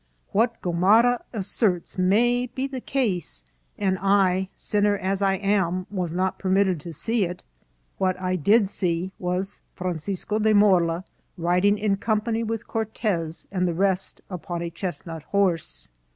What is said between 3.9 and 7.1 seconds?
I, sinner as I am, was not permitted to